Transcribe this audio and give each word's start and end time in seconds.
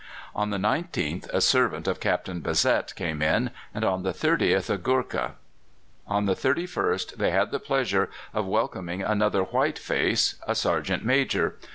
On 0.35 0.49
the 0.49 0.57
19th 0.57 1.29
a 1.31 1.39
servant 1.41 1.87
of 1.87 1.99
Captain 1.99 2.41
Bazette 2.41 2.95
came 2.95 3.21
in, 3.21 3.51
and 3.71 3.85
on 3.85 4.01
the 4.01 4.13
30th 4.13 4.67
a 4.71 4.77
Goorkah. 4.79 5.33
On 6.07 6.25
the 6.25 6.33
31st 6.33 7.17
they 7.17 7.29
had 7.29 7.51
the 7.51 7.59
pleasure 7.59 8.09
of 8.33 8.47
welcoming 8.47 9.03
another 9.03 9.43
white 9.43 9.77
face 9.77 10.37
a 10.47 10.55
sergeant 10.55 11.05
major. 11.05 11.59